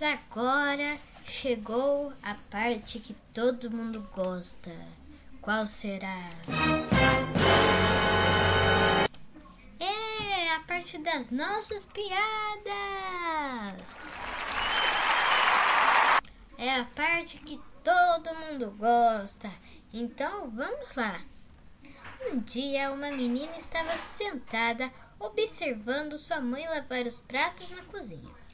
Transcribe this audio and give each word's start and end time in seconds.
Agora 0.00 0.96
chegou 1.26 2.12
a 2.22 2.32
parte 2.52 3.00
que 3.00 3.12
todo 3.34 3.68
mundo 3.68 4.08
gosta. 4.14 4.70
Qual 5.42 5.66
será? 5.66 6.22
É 9.80 10.54
a 10.54 10.60
parte 10.60 10.98
das 10.98 11.32
nossas 11.32 11.84
piadas. 11.84 12.20
É 16.56 16.76
a 16.76 16.84
parte 16.84 17.38
que 17.38 17.60
todo 17.82 18.36
mundo 18.36 18.70
gosta. 18.78 19.50
Então 19.92 20.48
vamos 20.48 20.94
lá. 20.94 21.20
Um 22.30 22.38
dia 22.38 22.92
uma 22.92 23.10
menina 23.10 23.56
estava 23.56 23.90
sentada 23.90 24.92
observando 25.18 26.16
sua 26.16 26.40
mãe 26.40 26.68
lavar 26.68 27.04
os 27.04 27.18
pratos 27.18 27.70
na 27.70 27.82
cozinha. 27.82 28.47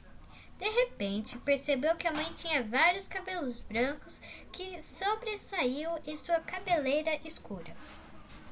De 0.57 0.69
repente, 0.69 1.37
percebeu 1.39 1.95
que 1.95 2.07
a 2.07 2.13
mãe 2.13 2.31
tinha 2.33 2.63
vários 2.63 3.07
cabelos 3.07 3.59
brancos 3.59 4.21
que 4.51 4.81
sobressaíam 4.81 5.99
em 6.05 6.15
sua 6.15 6.39
cabeleira 6.39 7.19
escura. 7.25 7.75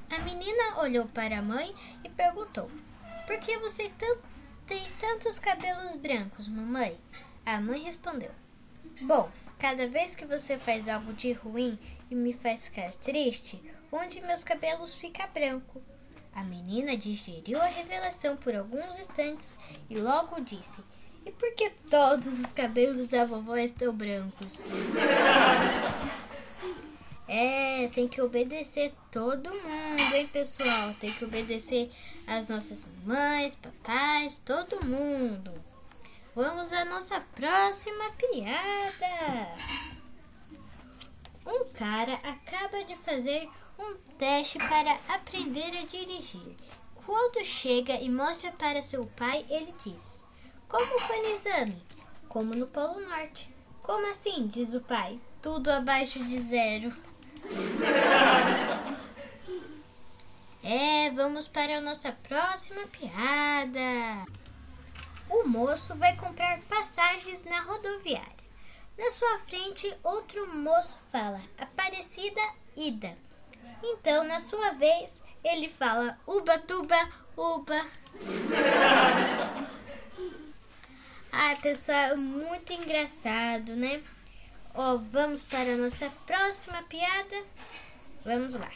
A 0.09 0.19
menina 0.19 0.81
olhou 0.81 1.05
para 1.07 1.39
a 1.39 1.41
mãe 1.41 1.73
e 2.03 2.09
perguntou: 2.09 2.69
Por 3.25 3.39
que 3.39 3.57
você 3.57 3.89
tem 4.67 4.83
tantos 4.99 5.39
cabelos 5.39 5.95
brancos, 5.95 6.47
mamãe? 6.47 6.99
A 7.45 7.61
mãe 7.61 7.83
respondeu: 7.83 8.31
Bom, 9.01 9.31
cada 9.57 9.87
vez 9.87 10.13
que 10.13 10.25
você 10.25 10.57
faz 10.57 10.89
algo 10.89 11.13
de 11.13 11.31
ruim 11.31 11.79
e 12.11 12.15
me 12.15 12.33
faz 12.33 12.67
ficar 12.67 12.91
triste, 12.93 13.63
onde 13.91 14.21
meus 14.21 14.43
cabelos 14.43 14.93
ficam 14.93 15.27
brancos. 15.33 15.81
A 16.35 16.43
menina 16.43 16.97
digeriu 16.97 17.61
a 17.61 17.67
revelação 17.67 18.35
por 18.35 18.53
alguns 18.53 18.99
instantes 18.99 19.57
e 19.89 19.95
logo 19.95 20.41
disse: 20.41 20.83
e 21.25 21.31
por 21.31 21.53
que 21.55 21.69
todos 21.93 22.39
os 22.39 22.51
cabelos 22.51 23.07
da 23.07 23.23
vovó 23.23 23.55
estão 23.55 23.93
brancos? 23.93 24.63
É, 27.25 27.87
tem 27.87 28.07
que 28.07 28.21
obedecer 28.21 28.93
todo 29.09 29.49
mundo, 29.49 30.13
hein, 30.13 30.27
pessoal? 30.27 30.93
Tem 30.99 31.11
que 31.11 31.23
obedecer 31.23 31.89
as 32.27 32.49
nossas 32.49 32.85
mães, 33.03 33.55
papais, 33.55 34.39
todo 34.45 34.85
mundo. 34.85 35.51
Vamos 36.35 36.71
à 36.73 36.85
nossa 36.85 37.21
próxima 37.33 38.11
piada. 38.11 39.47
Um 41.47 41.65
cara 41.73 42.13
acaba 42.15 42.83
de 42.83 42.95
fazer 42.97 43.49
um 43.79 43.95
teste 44.17 44.59
para 44.59 44.99
aprender 45.07 45.75
a 45.77 45.85
dirigir. 45.85 46.55
Quando 47.03 47.43
chega 47.43 47.93
e 47.99 48.09
mostra 48.09 48.51
para 48.51 48.81
seu 48.81 49.05
pai, 49.17 49.43
ele 49.49 49.73
diz: 49.83 50.23
como 50.73 50.99
foi 51.01 51.21
no 51.21 51.27
exame? 51.35 51.83
Como 52.27 52.55
no 52.55 52.65
Polo 52.65 52.99
Norte. 52.99 53.53
Como 53.83 54.09
assim? 54.09 54.47
diz 54.47 54.73
o 54.73 54.81
pai. 54.81 55.19
Tudo 55.39 55.69
abaixo 55.69 56.17
de 56.23 56.39
zero. 56.39 56.91
É, 60.65 61.11
vamos 61.11 61.45
para 61.45 61.79
a 61.79 61.81
nossa 61.81 62.13
próxima 62.23 62.87
piada. 62.87 64.25
O 65.29 65.43
moço 65.45 65.93
vai 65.95 66.15
comprar 66.15 66.57
passagens 66.69 67.43
na 67.43 67.59
rodoviária. 67.59 68.31
Na 68.97 69.11
sua 69.11 69.39
frente, 69.39 69.93
outro 70.01 70.55
moço 70.55 70.97
fala: 71.11 71.41
Aparecida 71.57 72.41
ida. 72.77 73.13
Então, 73.83 74.23
na 74.23 74.39
sua 74.39 74.71
vez, 74.71 75.21
ele 75.43 75.67
fala: 75.67 76.17
Uba, 76.25 76.57
tuba, 76.59 77.09
uba. 77.35 77.85
Pessoal, 81.61 82.17
muito 82.17 82.73
engraçado, 82.73 83.75
né? 83.75 84.03
Ó, 84.73 84.97
vamos 84.97 85.43
para 85.43 85.73
a 85.73 85.77
nossa 85.77 86.09
próxima 86.25 86.81
piada. 86.83 87.43
Vamos 88.25 88.55
lá. 88.55 88.71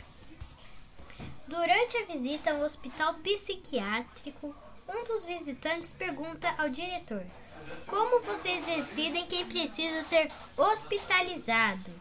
Durante 1.48 1.98
a 1.98 2.06
visita 2.06 2.52
ao 2.52 2.62
hospital 2.62 3.16
psiquiátrico, 3.16 4.56
um 4.88 5.04
dos 5.04 5.26
visitantes 5.26 5.92
pergunta 5.92 6.54
ao 6.58 6.70
diretor: 6.70 7.26
Como 7.88 8.22
vocês 8.22 8.62
decidem 8.62 9.26
quem 9.28 9.46
precisa 9.46 10.02
ser 10.02 10.32
hospitalizado? 10.56 11.92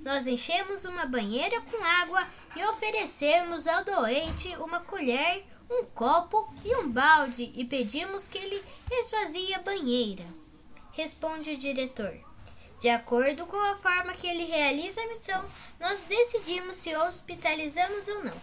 Nós 0.00 0.26
enchemos 0.26 0.84
uma 0.84 1.06
banheira 1.06 1.60
com 1.62 1.82
água 1.82 2.26
e 2.54 2.64
oferecemos 2.64 3.66
ao 3.66 3.84
doente 3.84 4.48
uma 4.56 4.80
colher 4.80 5.44
um 5.70 5.84
copo 5.84 6.52
e 6.64 6.74
um 6.76 6.90
balde 6.90 7.52
e 7.54 7.64
pedimos 7.64 8.26
que 8.26 8.38
ele 8.38 8.62
esvazie 8.90 9.54
a 9.54 9.60
banheira. 9.60 10.24
Responde 10.92 11.52
o 11.52 11.58
diretor. 11.58 12.18
De 12.80 12.88
acordo 12.88 13.44
com 13.46 13.56
a 13.56 13.76
forma 13.76 14.12
que 14.14 14.26
ele 14.26 14.44
realiza 14.44 15.02
a 15.02 15.08
missão, 15.08 15.44
nós 15.80 16.02
decidimos 16.02 16.76
se 16.76 16.94
hospitalizamos 16.96 18.06
ou 18.08 18.24
não. 18.24 18.40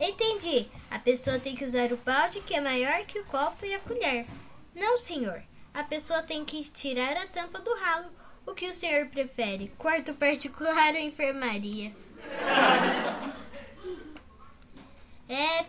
Entendi. 0.00 0.68
A 0.90 0.98
pessoa 0.98 1.38
tem 1.38 1.54
que 1.54 1.64
usar 1.64 1.92
o 1.92 1.96
balde 1.98 2.40
que 2.40 2.54
é 2.54 2.60
maior 2.60 3.04
que 3.06 3.18
o 3.18 3.24
copo 3.26 3.64
e 3.64 3.74
a 3.74 3.80
colher. 3.80 4.26
Não, 4.74 4.96
senhor. 4.96 5.42
A 5.74 5.84
pessoa 5.84 6.22
tem 6.22 6.44
que 6.44 6.62
tirar 6.70 7.16
a 7.16 7.26
tampa 7.26 7.60
do 7.60 7.74
ralo. 7.74 8.10
O 8.46 8.54
que 8.54 8.68
o 8.68 8.74
senhor 8.74 9.06
prefere? 9.06 9.72
Quarto 9.78 10.14
particular 10.14 10.94
ou 10.94 11.00
enfermaria? 11.00 11.94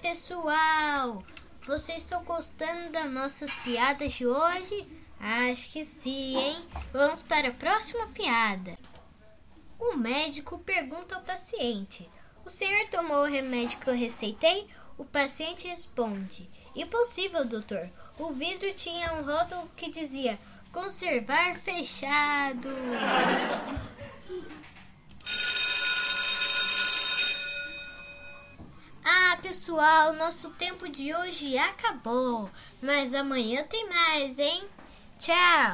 Pessoal, 0.02 1.24
vocês 1.66 2.04
estão 2.04 2.24
gostando 2.24 2.92
das 2.92 3.12
nossas 3.12 3.54
piadas 3.56 4.14
de 4.14 4.28
hoje? 4.28 4.88
Acho 5.20 5.72
que 5.72 5.84
sim, 5.84 6.38
hein? 6.38 6.66
Vamos 6.92 7.22
para 7.22 7.50
a 7.50 7.54
próxima 7.54 8.08
piada. 8.08 8.78
O 9.80 9.96
médico 9.96 10.60
pergunta 10.60 11.16
ao 11.16 11.22
paciente: 11.22 12.10
O 12.46 12.50
senhor 12.50 12.88
tomou 12.90 13.24
o 13.24 13.30
remédio 13.30 13.80
que 13.80 13.90
eu 13.90 13.96
receitei? 13.96 14.68
O 14.98 15.06
paciente 15.06 15.68
responde: 15.68 16.50
Impossível, 16.76 17.46
doutor. 17.46 17.90
O 18.20 18.34
vidro 18.34 18.74
tinha 18.74 19.14
um 19.14 19.24
rótulo 19.24 19.70
que 19.76 19.90
dizia: 19.90 20.38
Conservar 20.72 21.56
fechado. 21.60 22.70
Pessoal, 29.54 30.14
nosso 30.14 30.50
tempo 30.50 30.90
de 30.90 31.14
hoje 31.14 31.56
acabou, 31.60 32.50
mas 32.82 33.14
amanhã 33.14 33.64
tem 33.70 33.88
mais, 33.88 34.40
hein? 34.40 34.64
Tchau! 35.20 35.72